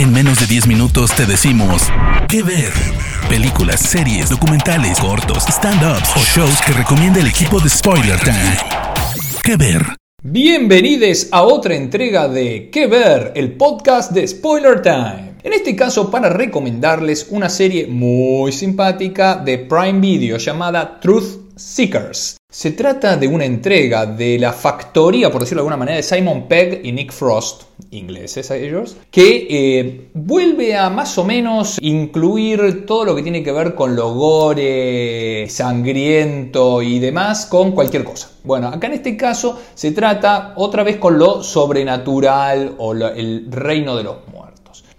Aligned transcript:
En 0.00 0.14
menos 0.14 0.40
de 0.40 0.46
10 0.46 0.66
minutos 0.66 1.14
te 1.14 1.26
decimos 1.26 1.82
qué 2.26 2.42
ver. 2.42 2.72
Películas, 3.28 3.80
series, 3.80 4.30
documentales, 4.30 4.98
cortos, 4.98 5.44
stand-ups 5.46 6.16
o 6.16 6.20
shows 6.20 6.58
que 6.62 6.72
recomienda 6.72 7.20
el 7.20 7.26
equipo 7.26 7.60
de 7.60 7.68
Spoiler 7.68 8.18
Time. 8.18 8.56
¿Qué 9.44 9.56
ver? 9.58 9.82
Bienvenidos 10.22 11.28
a 11.32 11.42
otra 11.42 11.74
entrega 11.74 12.28
de 12.28 12.70
¿Qué 12.72 12.86
ver? 12.86 13.32
El 13.34 13.58
podcast 13.58 14.12
de 14.12 14.26
Spoiler 14.26 14.80
Time. 14.80 15.34
En 15.42 15.52
este 15.52 15.76
caso 15.76 16.10
para 16.10 16.30
recomendarles 16.30 17.26
una 17.28 17.50
serie 17.50 17.86
muy 17.86 18.52
simpática 18.52 19.36
de 19.36 19.58
Prime 19.58 20.00
Video 20.00 20.38
llamada 20.38 20.98
Truth 20.98 21.39
Seekers. 21.60 22.38
Se 22.50 22.72
trata 22.72 23.16
de 23.16 23.28
una 23.28 23.44
entrega 23.44 24.06
de 24.06 24.38
la 24.38 24.52
factoría, 24.52 25.30
por 25.30 25.42
decirlo 25.42 25.60
de 25.60 25.68
alguna 25.68 25.76
manera, 25.76 25.98
de 25.98 26.02
Simon 26.02 26.48
Pegg 26.48 26.80
y 26.84 26.90
Nick 26.90 27.12
Frost, 27.12 27.64
ingleses 27.90 28.50
a 28.50 28.56
ellos, 28.56 28.96
que 29.10 29.46
eh, 29.50 30.10
vuelve 30.14 30.74
a 30.74 30.88
más 30.88 31.16
o 31.18 31.24
menos 31.24 31.78
incluir 31.80 32.86
todo 32.86 33.04
lo 33.04 33.14
que 33.14 33.22
tiene 33.22 33.44
que 33.44 33.52
ver 33.52 33.74
con 33.74 33.94
lo 33.94 34.14
gore, 34.14 35.46
sangriento 35.48 36.80
y 36.82 36.98
demás 36.98 37.46
con 37.46 37.72
cualquier 37.72 38.04
cosa. 38.04 38.30
Bueno, 38.42 38.68
acá 38.68 38.86
en 38.86 38.94
este 38.94 39.16
caso 39.16 39.60
se 39.74 39.92
trata 39.92 40.54
otra 40.56 40.82
vez 40.82 40.96
con 40.96 41.18
lo 41.18 41.42
sobrenatural 41.42 42.74
o 42.78 42.94
el 42.94 43.46
reino 43.52 43.96
de 43.96 44.02
los 44.02 44.16
muertos. 44.26 44.39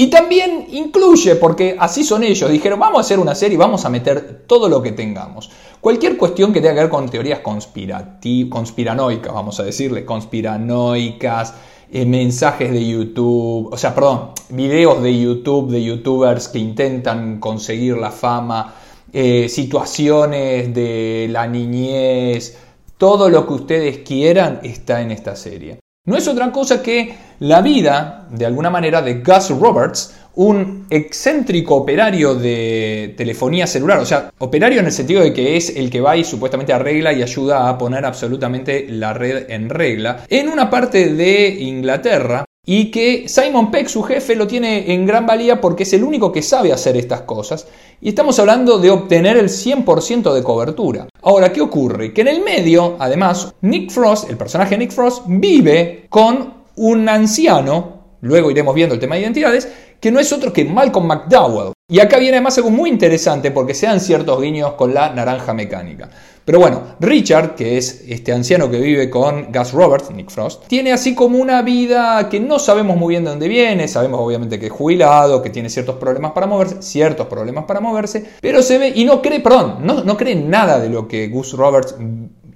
Y 0.00 0.06
también 0.10 0.68
incluye, 0.70 1.34
porque 1.34 1.76
así 1.76 2.04
son 2.04 2.22
ellos, 2.22 2.48
dijeron, 2.48 2.78
vamos 2.78 2.98
a 2.98 3.00
hacer 3.00 3.18
una 3.18 3.34
serie, 3.34 3.58
vamos 3.58 3.84
a 3.84 3.90
meter 3.90 4.44
todo 4.46 4.68
lo 4.68 4.80
que 4.80 4.92
tengamos. 4.92 5.50
Cualquier 5.80 6.16
cuestión 6.16 6.52
que 6.52 6.60
tenga 6.60 6.74
que 6.74 6.80
ver 6.82 6.88
con 6.88 7.08
teorías 7.08 7.40
conspiranoicas, 7.40 9.34
vamos 9.34 9.58
a 9.58 9.64
decirle, 9.64 10.04
conspiranoicas, 10.04 11.52
eh, 11.90 12.06
mensajes 12.06 12.70
de 12.70 12.86
YouTube, 12.86 13.70
o 13.72 13.76
sea, 13.76 13.92
perdón, 13.92 14.30
videos 14.50 15.02
de 15.02 15.20
YouTube, 15.20 15.68
de 15.72 15.82
youtubers 15.82 16.46
que 16.46 16.60
intentan 16.60 17.40
conseguir 17.40 17.96
la 17.96 18.12
fama, 18.12 18.74
eh, 19.12 19.48
situaciones 19.48 20.72
de 20.72 21.26
la 21.28 21.48
niñez, 21.48 22.56
todo 22.98 23.28
lo 23.28 23.48
que 23.48 23.52
ustedes 23.52 23.98
quieran 23.98 24.60
está 24.62 25.02
en 25.02 25.10
esta 25.10 25.34
serie. 25.34 25.80
No 26.08 26.16
es 26.16 26.26
otra 26.26 26.50
cosa 26.50 26.82
que 26.82 27.14
la 27.38 27.60
vida, 27.60 28.26
de 28.30 28.46
alguna 28.46 28.70
manera, 28.70 29.02
de 29.02 29.16
Gus 29.16 29.50
Roberts, 29.50 30.14
un 30.36 30.86
excéntrico 30.88 31.74
operario 31.74 32.34
de 32.34 33.12
telefonía 33.14 33.66
celular, 33.66 33.98
o 33.98 34.06
sea, 34.06 34.32
operario 34.38 34.80
en 34.80 34.86
el 34.86 34.92
sentido 34.92 35.22
de 35.22 35.34
que 35.34 35.58
es 35.58 35.76
el 35.76 35.90
que 35.90 36.00
va 36.00 36.16
y 36.16 36.24
supuestamente 36.24 36.72
arregla 36.72 37.12
y 37.12 37.22
ayuda 37.22 37.68
a 37.68 37.76
poner 37.76 38.06
absolutamente 38.06 38.86
la 38.88 39.12
red 39.12 39.50
en 39.50 39.68
regla, 39.68 40.24
en 40.30 40.48
una 40.48 40.70
parte 40.70 41.12
de 41.12 41.50
Inglaterra 41.60 42.46
y 42.64 42.90
que 42.90 43.28
Simon 43.28 43.70
Peck, 43.70 43.88
su 43.88 44.02
jefe, 44.02 44.34
lo 44.34 44.46
tiene 44.46 44.92
en 44.92 45.06
gran 45.06 45.24
valía 45.24 45.58
porque 45.58 45.84
es 45.84 45.92
el 45.94 46.04
único 46.04 46.30
que 46.32 46.42
sabe 46.42 46.70
hacer 46.70 46.96
estas 46.98 47.22
cosas. 47.22 47.66
Y 48.00 48.10
estamos 48.10 48.38
hablando 48.38 48.78
de 48.78 48.90
obtener 48.90 49.38
el 49.38 49.48
100% 49.48 50.34
de 50.34 50.42
cobertura. 50.42 51.08
Ahora, 51.28 51.52
¿qué 51.52 51.60
ocurre? 51.60 52.14
Que 52.14 52.22
en 52.22 52.28
el 52.28 52.40
medio, 52.40 52.96
además, 52.98 53.54
Nick 53.60 53.90
Frost, 53.90 54.30
el 54.30 54.38
personaje 54.38 54.78
Nick 54.78 54.92
Frost, 54.92 55.24
vive 55.26 56.06
con 56.08 56.54
un 56.76 57.06
anciano, 57.06 58.16
luego 58.22 58.50
iremos 58.50 58.74
viendo 58.74 58.94
el 58.94 59.00
tema 59.00 59.14
de 59.14 59.20
identidades, 59.20 59.68
que 60.00 60.10
no 60.10 60.20
es 60.20 60.32
otro 60.32 60.54
que 60.54 60.64
Malcolm 60.64 61.06
McDowell. 61.06 61.74
Y 61.86 62.00
acá 62.00 62.16
viene 62.16 62.38
además 62.38 62.56
algo 62.56 62.70
muy 62.70 62.88
interesante 62.88 63.50
porque 63.50 63.74
se 63.74 63.84
dan 63.84 64.00
ciertos 64.00 64.40
guiños 64.40 64.72
con 64.72 64.94
la 64.94 65.10
naranja 65.10 65.52
mecánica. 65.52 66.08
Pero 66.48 66.60
bueno, 66.60 66.80
Richard, 66.98 67.56
que 67.56 67.76
es 67.76 68.04
este 68.08 68.32
anciano 68.32 68.70
que 68.70 68.80
vive 68.80 69.10
con 69.10 69.52
Gus 69.52 69.72
Roberts, 69.72 70.10
Nick 70.10 70.30
Frost, 70.30 70.66
tiene 70.66 70.94
así 70.94 71.14
como 71.14 71.36
una 71.36 71.60
vida 71.60 72.30
que 72.30 72.40
no 72.40 72.58
sabemos 72.58 72.96
muy 72.96 73.10
bien 73.10 73.24
de 73.24 73.28
dónde 73.28 73.48
viene, 73.48 73.86
sabemos 73.86 74.18
obviamente 74.22 74.58
que 74.58 74.68
es 74.68 74.72
jubilado, 74.72 75.42
que 75.42 75.50
tiene 75.50 75.68
ciertos 75.68 75.96
problemas 75.96 76.32
para 76.32 76.46
moverse, 76.46 76.80
ciertos 76.80 77.26
problemas 77.26 77.66
para 77.66 77.80
moverse, 77.80 78.24
pero 78.40 78.62
se 78.62 78.78
ve 78.78 78.94
y 78.96 79.04
no 79.04 79.20
cree, 79.20 79.40
perdón, 79.40 79.80
no, 79.82 80.02
no 80.04 80.16
cree 80.16 80.36
nada 80.36 80.80
de 80.80 80.88
lo 80.88 81.06
que 81.06 81.28
Gus 81.28 81.52
Roberts 81.52 81.96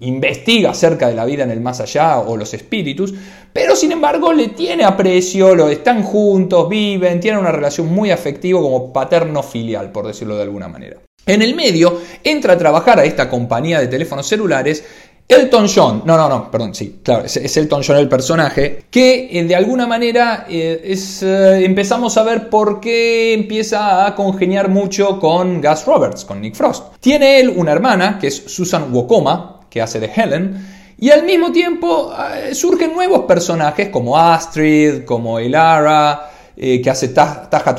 investiga 0.00 0.70
acerca 0.70 1.08
de 1.08 1.14
la 1.14 1.24
vida 1.24 1.44
en 1.44 1.50
el 1.50 1.60
más 1.60 1.80
allá 1.80 2.18
o 2.18 2.36
los 2.36 2.52
espíritus, 2.54 3.14
pero 3.52 3.76
sin 3.76 3.92
embargo 3.92 4.32
le 4.32 4.48
tiene 4.48 4.84
aprecio, 4.84 5.54
lo 5.54 5.68
están 5.68 6.02
juntos, 6.02 6.68
viven, 6.68 7.20
tienen 7.20 7.40
una 7.40 7.52
relación 7.52 7.88
muy 7.88 8.10
afectiva 8.10 8.60
como 8.60 8.92
paterno-filial, 8.92 9.92
por 9.92 10.06
decirlo 10.06 10.36
de 10.36 10.42
alguna 10.42 10.68
manera. 10.68 10.98
En 11.26 11.42
el 11.42 11.54
medio 11.54 12.00
entra 12.24 12.54
a 12.54 12.58
trabajar 12.58 12.98
a 12.98 13.04
esta 13.04 13.28
compañía 13.28 13.78
de 13.78 13.88
teléfonos 13.88 14.26
celulares 14.26 14.84
Elton 15.30 15.68
John, 15.72 16.02
no, 16.04 16.16
no, 16.16 16.28
no, 16.28 16.50
perdón, 16.50 16.74
sí, 16.74 16.98
claro, 17.04 17.24
es, 17.24 17.56
Elton 17.56 17.84
John 17.86 17.98
el 17.98 18.08
personaje, 18.08 18.86
que 18.90 19.28
eh, 19.30 19.44
de 19.44 19.54
alguna 19.54 19.86
manera 19.86 20.44
eh, 20.50 20.80
es, 20.82 21.22
eh, 21.22 21.64
empezamos 21.64 22.16
a 22.16 22.24
ver 22.24 22.50
por 22.50 22.80
qué 22.80 23.32
empieza 23.32 24.06
a 24.06 24.16
congeniar 24.16 24.68
mucho 24.68 25.20
con 25.20 25.62
Gus 25.62 25.86
Roberts, 25.86 26.24
con 26.24 26.40
Nick 26.40 26.56
Frost. 26.56 26.96
Tiene 26.98 27.38
él 27.38 27.48
una 27.54 27.70
hermana, 27.70 28.18
que 28.20 28.26
es 28.26 28.42
Susan 28.46 28.92
Wokoma, 28.92 29.59
que 29.70 29.80
hace 29.80 30.00
de 30.00 30.10
Helen, 30.14 30.66
y 30.98 31.10
al 31.10 31.24
mismo 31.24 31.50
tiempo 31.50 32.12
eh, 32.34 32.54
surgen 32.54 32.92
nuevos 32.92 33.20
personajes 33.24 33.88
como 33.88 34.18
Astrid, 34.18 35.04
como 35.06 35.38
Elara, 35.38 36.30
eh, 36.54 36.82
que 36.82 36.90
hace 36.90 37.14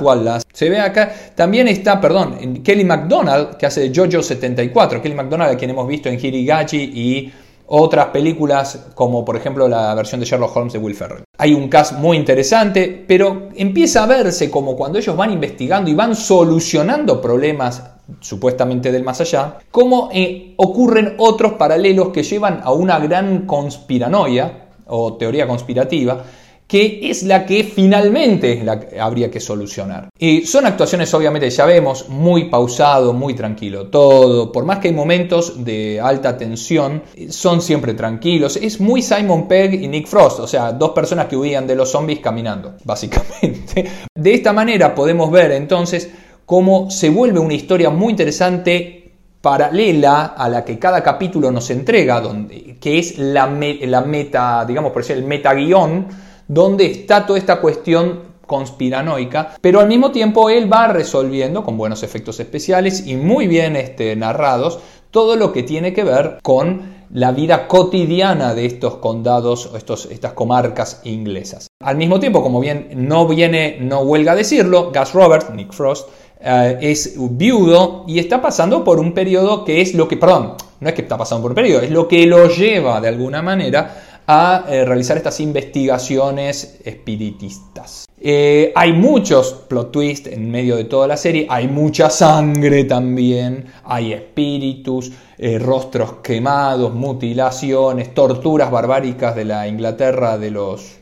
Wallace. 0.01 0.44
Se 0.51 0.69
ve 0.69 0.80
acá, 0.80 1.13
también 1.35 1.68
está, 1.68 2.01
perdón, 2.01 2.63
Kelly 2.63 2.84
MacDonald, 2.84 3.57
que 3.57 3.68
hace 3.68 3.90
de 3.90 3.96
Jojo 3.96 4.24
74. 4.24 5.00
Kelly 5.00 5.13
MacDonald, 5.13 5.53
a 5.53 5.57
quien 5.57 5.69
hemos 5.69 5.88
visto 5.88 6.09
en 6.09 6.19
Hirigachi 6.19 6.78
y 6.78 7.34
otras 7.68 8.07
películas, 8.07 8.88
como 8.96 9.24
por 9.24 9.38
ejemplo 9.38 9.68
la 9.68 9.94
versión 9.94 10.19
de 10.19 10.25
Sherlock 10.25 10.56
Holmes 10.57 10.74
de 10.74 10.80
Will 10.80 10.96
Ferrell. 10.96 11.24
Hay 11.38 11.53
un 11.53 11.69
cast 11.69 11.94
muy 11.94 12.18
interesante, 12.18 13.06
pero 13.07 13.50
empieza 13.56 14.03
a 14.03 14.07
verse 14.07 14.50
como 14.50 14.75
cuando 14.75 14.97
ellos 14.97 15.16
van 15.16 15.31
investigando 15.31 15.91
y 15.91 15.94
van 15.94 16.16
solucionando 16.16 17.22
problemas 17.22 17.84
supuestamente 18.19 18.91
del 18.91 19.03
más 19.03 19.22
allá, 19.22 19.59
cómo 19.72 20.09
eh, 20.11 20.53
ocurren 20.57 21.16
otros 21.17 21.53
paralelos 21.53 22.09
que 22.09 22.23
llevan 22.23 22.61
a 22.63 22.72
una 22.72 22.99
gran 22.99 23.45
conspiranoia 23.45 24.69
o 24.88 25.13
teoría 25.13 25.47
conspirativa 25.47 26.23
que 26.71 27.11
es 27.11 27.23
la 27.23 27.45
que 27.45 27.66
finalmente 27.66 28.66
habría 28.97 29.29
que 29.29 29.41
solucionar. 29.41 30.07
Y 30.17 30.45
son 30.45 30.66
actuaciones, 30.66 31.13
obviamente, 31.13 31.50
ya 31.50 31.66
vemos, 31.66 32.07
muy 32.07 32.45
pausado, 32.45 33.11
muy 33.11 33.33
tranquilo 33.33 33.88
todo. 33.88 34.53
Por 34.53 34.63
más 34.63 34.79
que 34.79 34.88
hay 34.88 34.94
momentos 34.94 35.66
de 35.66 36.00
alta 36.00 36.38
tensión, 36.38 37.03
son 37.27 37.61
siempre 37.61 37.94
tranquilos. 37.94 38.55
Es 38.55 38.79
muy 38.79 39.01
Simon 39.01 39.50
Pegg 39.50 39.83
y 39.83 39.88
Nick 39.89 40.07
Frost, 40.07 40.39
o 40.39 40.47
sea, 40.47 40.71
dos 40.71 40.91
personas 40.91 41.25
que 41.25 41.35
huían 41.35 41.67
de 41.67 41.75
los 41.75 41.91
zombies 41.91 42.19
caminando, 42.19 42.75
básicamente. 42.85 43.91
De 44.16 44.33
esta 44.33 44.53
manera 44.53 44.95
podemos 44.95 45.29
ver 45.29 45.51
entonces 45.51 46.09
cómo 46.46 46.90
se 46.91 47.09
vuelve 47.09 47.40
una 47.40 47.53
historia 47.53 47.90
muy 47.90 48.12
interesante 48.12 49.02
paralela 49.41 50.25
a 50.38 50.47
la 50.47 50.63
que 50.63 50.78
cada 50.78 51.02
capítulo 51.02 51.52
nos 51.52 51.69
entrega, 51.72 52.22
donde, 52.22 52.78
que 52.79 53.00
es 53.00 53.18
la, 53.18 53.47
meta, 53.47 54.63
digamos 54.66 54.91
por 54.91 55.01
decir, 55.01 55.18
el 55.18 55.24
metaguión, 55.24 56.07
donde 56.47 56.85
está 56.85 57.25
toda 57.25 57.40
esta 57.40 57.59
cuestión 57.59 58.31
conspiranoica, 58.46 59.56
pero 59.62 59.80
al 59.80 59.88
mismo 59.88 60.12
tiempo 60.12 60.50
él 60.50 60.72
va 60.72 60.88
resolviendo 60.88 61.63
con 61.63 61.78
buenos 61.78 62.03
efectos 62.03 62.40
especiales 62.40 63.07
y 63.07 63.16
muy 63.16 63.47
bien 63.47 63.75
este, 63.75 64.16
narrados 64.16 64.80
todo 65.09 65.35
lo 65.35 65.51
que 65.51 65.63
tiene 65.63 65.94
que 65.94 66.03
ver 66.03 66.40
con 66.41 67.01
la 67.13 67.31
vida 67.31 67.68
cotidiana 67.68 68.53
de 68.53 68.66
estos 68.66 68.96
condados 68.96 69.68
o 69.68 69.78
estos, 69.78 70.06
estas 70.06 70.34
comarcas 70.34 71.01
inglesas. 71.03 71.68
Al 71.81 71.97
mismo 71.97 72.19
tiempo, 72.19 72.41
como 72.41 72.59
bien 72.59 72.90
no 72.96 73.28
viene, 73.28 73.78
no 73.81 74.01
huelga 74.01 74.35
decirlo, 74.35 74.91
Gus 74.94 75.13
Roberts, 75.13 75.50
Nick 75.53 75.74
Frost, 75.74 76.09
eh, 76.44 76.78
es 76.81 77.16
viudo 77.18 78.03
y 78.07 78.18
está 78.18 78.41
pasando 78.41 78.84
por 78.84 79.00
un 79.00 79.13
periodo 79.13 79.63
que 79.63 79.81
es 79.81 79.94
lo 79.94 80.07
que, 80.07 80.18
perdón, 80.18 80.56
no 80.79 80.90
es 80.90 80.96
que 80.96 81.03
está 81.03 81.18
pasando 81.18 81.44
por 81.44 81.52
un 81.52 81.56
periodo, 81.56 81.81
es 81.81 81.91
lo 81.91 82.07
que 82.07 82.25
lo 82.25 82.47
lleva 82.47 83.00
de 83.00 83.07
alguna 83.07 83.41
manera 83.44 84.22
a 84.25 84.66
eh, 84.68 84.84
realizar 84.85 85.18
estas 85.18 85.40
investigaciones 85.40 86.80
espiritistas. 86.84 88.06
Eh, 88.19 88.72
hay 88.75 88.94
muchos 88.94 89.53
plot 89.68 89.91
twists 89.91 90.30
en 90.30 90.50
medio 90.50 90.77
de 90.77 90.86
toda 90.86 91.07
la 91.07 91.18
serie, 91.18 91.45
hay 91.50 91.68
mucha 91.68 92.10
sangre 92.10 92.86
también, 92.86 93.65
hay 93.83 94.13
espíritus, 94.13 95.12
rostros 95.60 96.18
quemados, 96.21 96.94
mutilaciones, 96.94 98.13
torturas 98.13 98.69
barbáricas 98.69 99.36
de 99.36 99.45
la 99.45 99.68
Inglaterra 99.68 100.38
de 100.38 100.51
los 100.51 101.00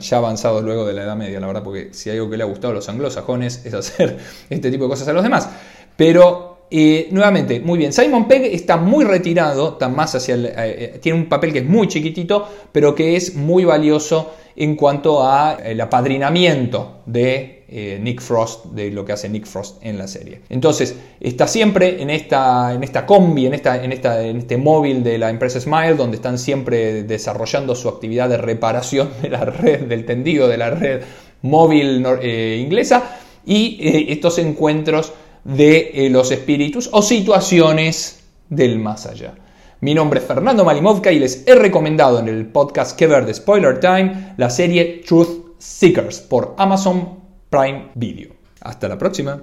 ya 0.00 0.16
avanzado 0.16 0.62
luego 0.62 0.86
de 0.86 0.92
la 0.92 1.02
Edad 1.02 1.16
Media, 1.16 1.40
la 1.40 1.46
verdad, 1.46 1.62
porque 1.62 1.88
si 1.92 2.10
algo 2.10 2.30
que 2.30 2.36
le 2.36 2.42
ha 2.44 2.46
gustado 2.46 2.72
a 2.72 2.74
los 2.74 2.88
anglosajones 2.88 3.64
es 3.64 3.74
hacer 3.74 4.18
este 4.50 4.70
tipo 4.70 4.84
de 4.84 4.90
cosas 4.90 5.08
a 5.08 5.12
los 5.12 5.22
demás. 5.22 5.48
Pero 5.96 6.52
eh, 6.70 7.08
nuevamente, 7.10 7.60
muy 7.60 7.78
bien, 7.78 7.92
Simon 7.92 8.26
Pegg 8.26 8.44
está 8.46 8.78
muy 8.78 9.04
retirado, 9.04 9.72
está 9.72 9.90
más 9.90 10.14
hacia 10.14 10.36
eh, 10.36 10.52
eh, 10.56 10.98
tiene 11.02 11.18
un 11.18 11.28
papel 11.28 11.52
que 11.52 11.58
es 11.58 11.66
muy 11.66 11.86
chiquitito, 11.86 12.48
pero 12.72 12.94
que 12.94 13.14
es 13.14 13.34
muy 13.34 13.64
valioso 13.64 14.34
en 14.56 14.74
cuanto 14.74 15.22
a 15.22 15.58
el 15.62 15.78
apadrinamiento 15.80 17.02
de 17.04 17.61
eh, 17.74 17.98
Nick 17.98 18.20
Frost, 18.20 18.66
de 18.66 18.90
lo 18.90 19.02
que 19.04 19.12
hace 19.12 19.30
Nick 19.30 19.46
Frost 19.46 19.78
en 19.82 19.96
la 19.96 20.06
serie. 20.06 20.42
Entonces, 20.50 20.94
está 21.20 21.48
siempre 21.48 22.02
en 22.02 22.10
esta, 22.10 22.74
en 22.74 22.84
esta 22.84 23.06
combi, 23.06 23.46
en, 23.46 23.54
esta, 23.54 23.82
en, 23.82 23.92
esta, 23.92 24.22
en 24.22 24.36
este 24.36 24.58
móvil 24.58 25.02
de 25.02 25.16
la 25.16 25.30
empresa 25.30 25.58
Smile, 25.58 25.94
donde 25.94 26.16
están 26.16 26.38
siempre 26.38 27.02
desarrollando 27.04 27.74
su 27.74 27.88
actividad 27.88 28.28
de 28.28 28.36
reparación 28.36 29.08
de 29.22 29.30
la 29.30 29.46
red, 29.46 29.86
del 29.86 30.04
tendido 30.04 30.48
de 30.48 30.58
la 30.58 30.68
red 30.68 31.00
móvil 31.40 32.04
eh, 32.20 32.60
inglesa 32.62 33.18
y 33.46 33.78
eh, 33.80 34.12
estos 34.12 34.38
encuentros 34.38 35.14
de 35.44 36.08
los 36.10 36.30
espíritus 36.30 36.90
o 36.92 37.00
situaciones 37.00 38.20
del 38.50 38.78
más 38.78 39.06
allá. 39.06 39.34
Mi 39.80 39.94
nombre 39.94 40.20
es 40.20 40.26
Fernando 40.26 40.64
Malimovka 40.64 41.10
y 41.10 41.18
les 41.18 41.42
he 41.48 41.54
recomendado 41.54 42.20
en 42.20 42.28
el 42.28 42.46
podcast 42.46 42.96
Que 42.96 43.06
Ver 43.06 43.24
de 43.24 43.32
Spoiler 43.34 43.80
Time 43.80 44.34
la 44.36 44.50
serie 44.50 45.02
Truth 45.04 45.56
Seekers 45.58 46.20
por 46.20 46.54
Amazon 46.58 47.21
Prime 47.52 47.92
Video. 47.94 48.34
Hasta 48.62 48.88
la 48.88 48.96
próxima. 48.96 49.38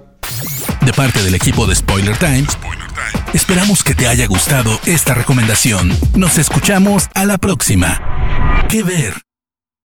De 0.84 0.92
parte 0.92 1.22
del 1.22 1.34
equipo 1.36 1.66
de 1.66 1.76
Spoiler 1.76 2.16
Time, 2.18 2.44
esperamos 3.32 3.84
que 3.84 3.94
te 3.94 4.08
haya 4.08 4.26
gustado 4.26 4.80
esta 4.84 5.14
recomendación. 5.14 5.90
Nos 6.16 6.36
escuchamos 6.36 7.08
a 7.14 7.24
la 7.24 7.38
próxima. 7.38 8.66
Que 8.68 8.82
ver. 8.82 9.29